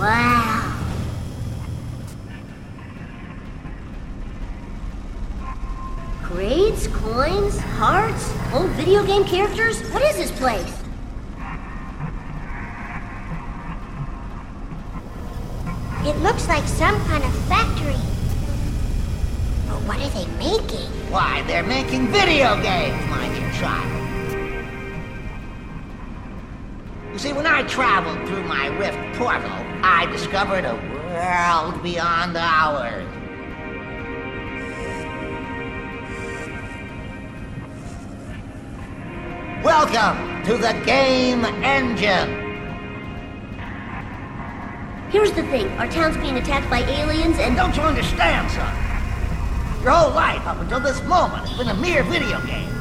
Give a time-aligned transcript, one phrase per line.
[0.00, 0.78] Wow.
[6.22, 9.82] Grades, coins, hearts, old video game characters?
[9.90, 10.72] What is this place?
[16.06, 17.92] It looks like some kind of factory.
[19.68, 20.88] But what are they making?
[21.12, 23.99] Why, they're making video games, mind you child.
[27.20, 29.50] See, when I traveled through my rift portal,
[29.82, 30.74] I discovered a
[31.04, 33.04] world beyond ours.
[39.62, 42.38] Welcome to the game engine.
[45.10, 47.54] Here's the thing our town's being attacked by aliens and.
[47.54, 49.82] Don't you understand, son?
[49.82, 52.79] Your whole life up until this moment has been a mere video game.